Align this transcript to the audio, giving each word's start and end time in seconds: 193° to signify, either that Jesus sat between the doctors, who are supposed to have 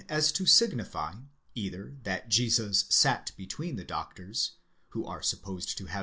193° 0.09 0.33
to 0.33 0.45
signify, 0.47 1.13
either 1.53 1.95
that 2.01 2.27
Jesus 2.27 2.85
sat 2.89 3.33
between 3.37 3.75
the 3.75 3.83
doctors, 3.85 4.53
who 4.89 5.05
are 5.05 5.21
supposed 5.21 5.77
to 5.77 5.85
have 5.85 5.99